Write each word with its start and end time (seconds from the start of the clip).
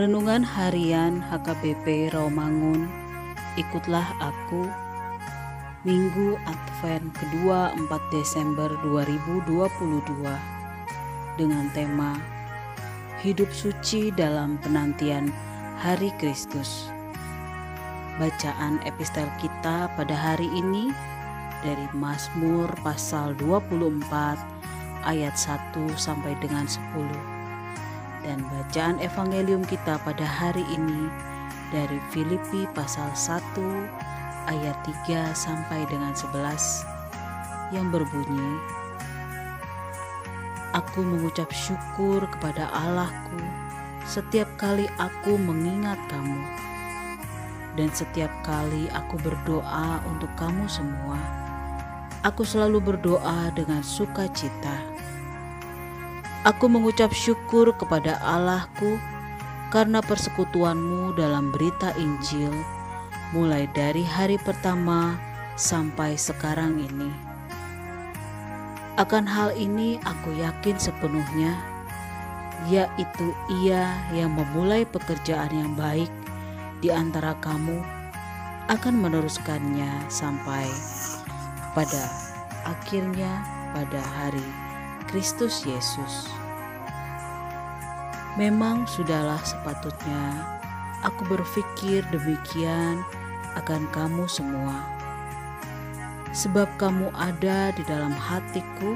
Renungan 0.00 0.40
Harian 0.40 1.20
HKBP 1.28 2.08
Rawamangun. 2.16 2.88
Ikutlah 3.60 4.08
Aku 4.16 4.64
Minggu 5.84 6.40
Advent 6.48 7.12
kedua 7.12 7.76
4 7.76 7.84
Desember 8.08 8.72
2022 8.80 10.24
dengan 11.36 11.68
tema 11.76 12.16
Hidup 13.20 13.52
Suci 13.52 14.08
dalam 14.16 14.56
Penantian 14.64 15.28
Hari 15.84 16.08
Kristus. 16.16 16.88
Bacaan 18.16 18.80
epistel 18.88 19.28
kita 19.36 19.92
pada 20.00 20.16
hari 20.16 20.48
ini 20.48 20.96
dari 21.60 21.84
Mazmur 21.92 22.72
pasal 22.80 23.36
24 23.36 24.00
ayat 25.04 25.36
1 25.36 25.76
sampai 26.00 26.32
dengan 26.40 26.64
10 26.64 27.29
dan 28.24 28.44
bacaan 28.52 29.00
evangelium 29.00 29.64
kita 29.64 29.96
pada 30.04 30.24
hari 30.24 30.64
ini 30.72 31.08
dari 31.72 31.98
Filipi 32.12 32.68
pasal 32.76 33.08
1 33.14 33.40
ayat 34.50 34.76
3 35.06 35.32
sampai 35.32 35.86
dengan 35.88 36.12
11 36.12 37.76
yang 37.76 37.88
berbunyi 37.88 38.58
Aku 40.70 41.02
mengucap 41.02 41.50
syukur 41.50 42.22
kepada 42.30 42.70
Allahku 42.70 43.42
setiap 44.10 44.50
kali 44.58 44.90
aku 44.98 45.38
mengingat 45.38 45.98
kamu 46.10 46.42
dan 47.78 47.88
setiap 47.94 48.32
kali 48.42 48.90
aku 48.90 49.14
berdoa 49.22 50.02
untuk 50.10 50.30
kamu 50.34 50.66
semua 50.66 51.14
aku 52.26 52.42
selalu 52.42 52.82
berdoa 52.82 53.54
dengan 53.54 53.86
sukacita 53.86 54.82
Aku 56.40 56.72
mengucap 56.72 57.12
syukur 57.12 57.68
kepada 57.76 58.16
Allahku 58.24 58.96
karena 59.68 60.00
persekutuanmu 60.00 61.12
dalam 61.12 61.52
berita 61.52 61.92
Injil 62.00 62.48
mulai 63.36 63.68
dari 63.76 64.00
hari 64.00 64.40
pertama 64.40 65.20
sampai 65.60 66.16
sekarang 66.16 66.80
ini. 66.80 67.12
Akan 68.96 69.28
hal 69.28 69.52
ini 69.52 70.00
aku 70.00 70.32
yakin 70.40 70.80
sepenuhnya, 70.80 71.60
yaitu 72.72 73.36
ia 73.60 73.92
yang 74.16 74.32
memulai 74.32 74.88
pekerjaan 74.88 75.52
yang 75.52 75.76
baik 75.76 76.08
di 76.80 76.88
antara 76.88 77.36
kamu 77.44 77.84
akan 78.72 78.96
meneruskannya 78.96 80.08
sampai 80.08 80.64
pada 81.76 82.08
akhirnya 82.64 83.44
pada 83.76 84.00
hari 84.00 84.69
Kristus 85.10 85.66
Yesus. 85.66 86.30
Memang 88.38 88.86
sudahlah 88.86 89.42
sepatutnya 89.42 90.38
aku 91.02 91.26
berpikir 91.26 92.06
demikian 92.14 93.02
akan 93.58 93.90
kamu 93.90 94.30
semua, 94.30 94.86
sebab 96.30 96.70
kamu 96.78 97.10
ada 97.18 97.74
di 97.74 97.82
dalam 97.90 98.14
hatiku. 98.14 98.94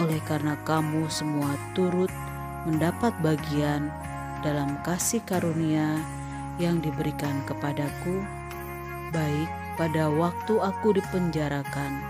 Oleh 0.00 0.16
karena 0.24 0.56
kamu 0.64 1.04
semua 1.12 1.60
turut 1.76 2.08
mendapat 2.64 3.12
bagian 3.20 3.92
dalam 4.40 4.80
kasih 4.80 5.20
karunia 5.28 6.00
yang 6.56 6.80
diberikan 6.80 7.44
kepadaku, 7.44 8.24
baik 9.12 9.52
pada 9.76 10.08
waktu 10.08 10.56
aku 10.56 10.96
dipenjarakan 10.96 12.00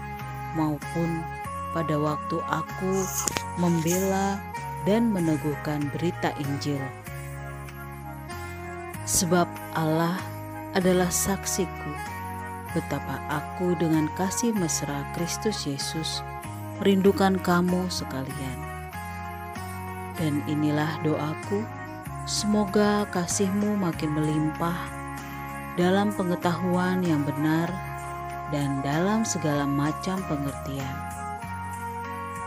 maupun 0.55 1.42
pada 1.73 1.97
waktu 1.97 2.39
aku 2.49 2.95
membela 3.61 4.41
dan 4.85 5.11
meneguhkan 5.13 5.89
berita 5.97 6.33
Injil. 6.41 6.81
Sebab 9.09 9.49
Allah 9.75 10.17
adalah 10.73 11.11
saksiku 11.11 11.93
betapa 12.73 13.21
aku 13.29 13.77
dengan 13.77 14.09
kasih 14.17 14.57
mesra 14.57 15.05
Kristus 15.13 15.69
Yesus 15.69 16.25
merindukan 16.81 17.37
kamu 17.45 17.89
sekalian. 17.93 18.59
Dan 20.17 20.41
inilah 20.49 21.03
doaku, 21.05 21.65
semoga 22.25 23.05
kasihmu 23.13 23.77
makin 23.77 24.13
melimpah 24.17 24.77
dalam 25.77 26.13
pengetahuan 26.13 27.01
yang 27.05 27.25
benar 27.25 27.69
dan 28.53 28.85
dalam 28.85 29.25
segala 29.25 29.65
macam 29.65 30.21
pengertian 30.29 31.12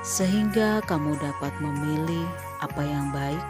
sehingga 0.05 0.85
kamu 0.85 1.17
dapat 1.17 1.49
memilih 1.57 2.29
apa 2.61 2.85
yang 2.85 3.09
baik, 3.09 3.41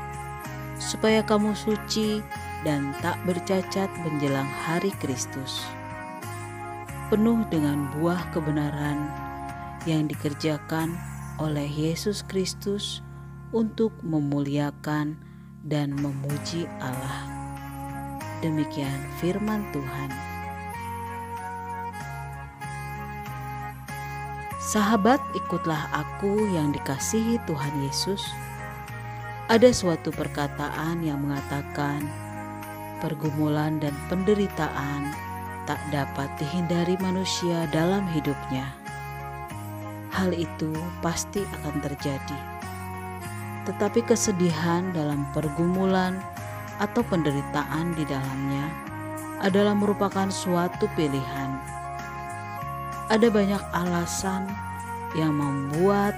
supaya 0.79 1.19
kamu 1.19 1.51
suci 1.51 2.23
dan 2.63 2.95
tak 3.03 3.19
bercacat 3.27 3.91
menjelang 4.07 4.47
hari 4.63 4.95
Kristus, 5.03 5.67
penuh 7.11 7.43
dengan 7.51 7.91
buah 7.99 8.31
kebenaran 8.31 9.11
yang 9.83 10.07
dikerjakan 10.07 10.95
oleh 11.43 11.67
Yesus 11.67 12.23
Kristus 12.23 13.03
untuk 13.51 13.91
memuliakan 13.99 15.19
dan 15.67 15.91
memuji 15.91 16.71
Allah. 16.79 17.27
Demikian 18.39 19.11
firman 19.19 19.67
Tuhan. 19.75 20.34
Sahabat, 24.65 25.21
ikutlah 25.37 25.93
aku 25.93 26.49
yang 26.49 26.73
dikasihi 26.73 27.37
Tuhan 27.45 27.85
Yesus. 27.85 28.25
Ada 29.45 29.69
suatu 29.69 30.09
perkataan 30.09 31.05
yang 31.05 31.21
mengatakan, 31.21 32.01
pergumulan 32.97 33.77
dan 33.77 33.93
penderitaan 34.09 35.13
tak 35.69 35.77
dapat 35.93 36.25
dihindari 36.41 36.97
manusia 36.97 37.69
dalam 37.69 38.09
hidupnya. 38.09 38.65
Hal 40.09 40.33
itu 40.33 40.73
pasti 40.97 41.45
akan 41.61 41.85
terjadi, 41.85 42.39
tetapi 43.69 44.01
kesedihan 44.01 44.89
dalam 44.97 45.29
pergumulan 45.29 46.17
atau 46.81 47.05
penderitaan 47.05 47.93
di 47.93 48.01
dalamnya 48.09 48.65
adalah 49.45 49.77
merupakan 49.77 50.25
suatu 50.33 50.89
pilihan 50.97 51.53
ada 53.09 53.29
banyak 53.29 53.61
alasan 53.73 54.49
yang 55.13 55.37
membuat 55.37 56.17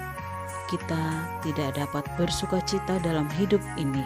kita 0.72 1.24
tidak 1.44 1.76
dapat 1.76 2.04
bersuka 2.16 2.60
cita 2.64 3.00
dalam 3.04 3.28
hidup 3.36 3.60
ini. 3.76 4.04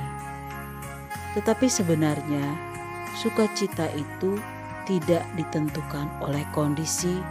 Tetapi 1.37 1.69
sebenarnya 1.69 2.43
sukacita 3.17 3.89
itu 3.93 4.37
tidak 4.89 5.23
ditentukan 5.37 6.09
oleh 6.25 6.43
kondisi 6.51 7.21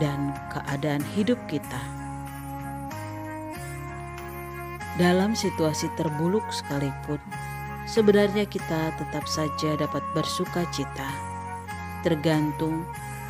dan 0.00 0.32
keadaan 0.52 1.04
hidup 1.14 1.38
kita. 1.46 1.80
Dalam 4.98 5.38
situasi 5.38 5.86
terbuluk 5.94 6.42
sekalipun, 6.50 7.22
sebenarnya 7.86 8.42
kita 8.50 8.90
tetap 8.98 9.30
saja 9.30 9.78
dapat 9.78 10.02
bersuka 10.10 10.66
cita, 10.74 11.06
tergantung 12.02 12.82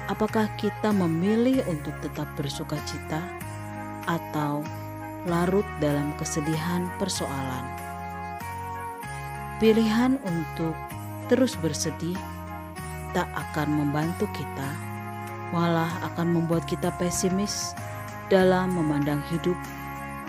apakah 0.09 0.49
kita 0.57 0.91
memilih 0.91 1.61
untuk 1.69 1.93
tetap 2.01 2.27
bersuka 2.35 2.81
cita 2.89 3.21
atau 4.09 4.65
larut 5.29 5.67
dalam 5.79 6.17
kesedihan 6.17 6.89
persoalan. 6.97 7.65
Pilihan 9.61 10.17
untuk 10.25 10.73
terus 11.29 11.55
bersedih 11.61 12.17
tak 13.13 13.29
akan 13.37 13.69
membantu 13.85 14.25
kita, 14.33 14.71
malah 15.53 15.91
akan 16.13 16.41
membuat 16.41 16.65
kita 16.65 16.89
pesimis 16.97 17.77
dalam 18.33 18.73
memandang 18.73 19.21
hidup, 19.29 19.57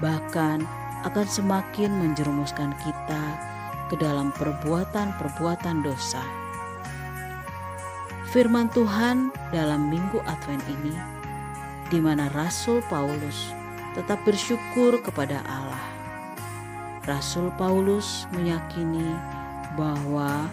bahkan 0.04 0.64
akan 1.08 1.28
semakin 1.28 1.92
menjerumuskan 1.96 2.76
kita 2.84 3.24
ke 3.88 3.96
dalam 4.00 4.36
perbuatan-perbuatan 4.36 5.86
dosa. 5.86 6.49
Firman 8.30 8.70
Tuhan 8.70 9.34
dalam 9.50 9.90
Minggu 9.90 10.22
Advent 10.30 10.62
ini, 10.70 10.94
di 11.90 11.98
mana 11.98 12.30
Rasul 12.38 12.78
Paulus 12.86 13.50
tetap 13.98 14.22
bersyukur 14.22 15.02
kepada 15.02 15.42
Allah. 15.50 15.82
Rasul 17.10 17.50
Paulus 17.58 18.30
meyakini 18.38 19.18
bahwa 19.74 20.46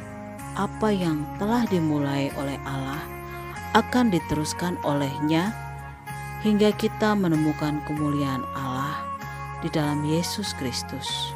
apa 0.57 0.89
yang 0.89 1.21
telah 1.37 1.69
dimulai 1.69 2.33
oleh 2.41 2.57
Allah 2.65 3.05
akan 3.77 4.09
diteruskan 4.09 4.81
olehnya 4.81 5.53
hingga 6.41 6.73
kita 6.81 7.13
menemukan 7.13 7.85
kemuliaan 7.85 8.41
Allah 8.57 9.05
di 9.61 9.69
dalam 9.69 10.01
Yesus 10.01 10.57
Kristus. 10.57 11.29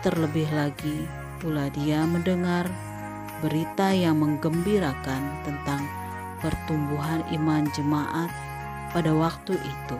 Terlebih 0.00 0.48
lagi, 0.56 1.04
pula 1.36 1.68
dia 1.68 2.00
mendengar 2.08 2.64
berita 3.44 3.92
yang 3.92 4.20
menggembirakan 4.20 5.22
tentang 5.44 5.84
pertumbuhan 6.40 7.24
iman 7.32 7.68
jemaat 7.72 8.30
pada 8.92 9.12
waktu 9.12 9.56
itu, 9.56 9.98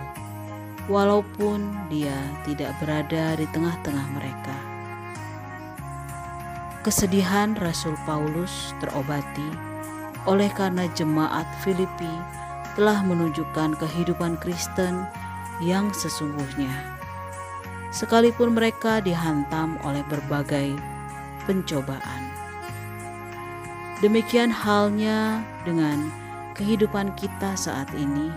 walaupun 0.88 1.69
dia 1.93 2.17
tidak 2.49 2.73
berada 2.81 3.37
di 3.37 3.47
tengah-tengah 3.50 4.06
mereka. 4.17 4.56
Kesedihan 6.87 7.59
Rasul 7.59 7.99
Paulus 8.06 8.71
terobati 8.79 9.50
oleh 10.27 10.50
karena 10.55 10.87
jemaat 10.94 11.47
Filipi 11.62 12.11
telah 12.79 13.03
menunjukkan 13.03 13.75
kehidupan 13.81 14.38
Kristen 14.38 15.03
yang 15.65 15.91
sesungguhnya. 15.91 16.94
Sekalipun 17.91 18.53
mereka 18.53 19.00
dihantam 19.00 19.81
oleh 19.83 20.05
berbagai 20.06 20.77
pencobaan. 21.49 22.25
Demikian 24.05 24.53
halnya 24.53 25.41
dengan 25.65 26.13
kehidupan 26.53 27.17
kita 27.17 27.57
saat 27.57 27.89
ini, 27.97 28.29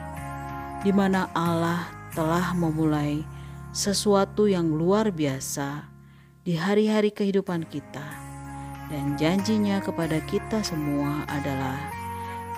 di 0.88 0.92
mana 0.96 1.28
Allah 1.36 1.84
telah 2.16 2.56
memulai 2.56 3.28
sesuatu 3.76 4.48
yang 4.48 4.72
luar 4.72 5.12
biasa 5.12 5.84
di 6.48 6.56
hari-hari 6.56 7.12
kehidupan 7.12 7.68
kita 7.68 8.30
dan 8.90 9.20
janjinya 9.20 9.78
kepada 9.84 10.18
kita 10.26 10.66
semua 10.66 11.28
adalah 11.30 11.78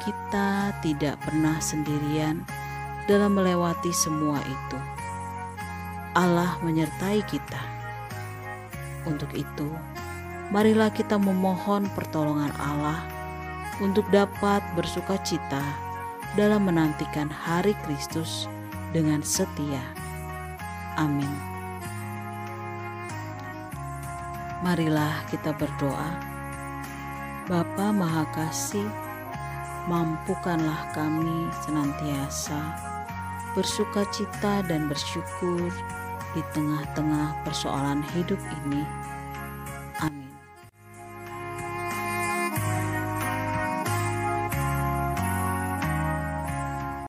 kita 0.01 0.71
tidak 0.79 1.19
pernah 1.21 1.59
sendirian 1.59 2.45
dalam 3.05 3.35
melewati 3.35 3.91
semua 3.91 4.39
itu. 4.45 4.79
Allah 6.15 6.55
menyertai 6.63 7.23
kita. 7.27 7.61
Untuk 9.03 9.33
itu, 9.33 9.69
marilah 10.51 10.91
kita 10.91 11.15
memohon 11.15 11.87
pertolongan 11.95 12.51
Allah 12.59 12.99
untuk 13.79 14.03
dapat 14.11 14.59
bersuka 14.75 15.15
cita 15.23 15.63
dalam 16.35 16.67
menantikan 16.67 17.31
hari 17.31 17.71
Kristus 17.87 18.51
dengan 18.91 19.23
setia. 19.23 19.79
Amin. 20.99 21.31
Marilah 24.61 25.23
kita 25.31 25.55
berdoa. 25.55 26.11
Bapa 27.49 27.89
Maha 27.89 28.27
Kasih, 28.35 28.85
mampukanlah 29.89 30.93
kami 30.93 31.49
senantiasa 31.65 32.59
bersuka 33.57 34.05
cita 34.13 34.63
dan 34.69 34.87
bersyukur 34.87 35.71
di 36.31 36.41
tengah-tengah 36.55 37.43
persoalan 37.43 37.99
hidup 38.15 38.39
ini 38.63 38.85